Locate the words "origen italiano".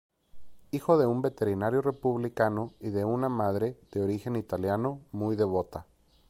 4.01-4.99